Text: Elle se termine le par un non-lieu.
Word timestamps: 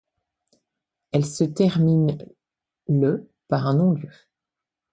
Elle 1.11 1.25
se 1.27 1.43
termine 1.43 2.17
le 2.87 3.29
par 3.47 3.67
un 3.67 3.75
non-lieu. 3.75 4.09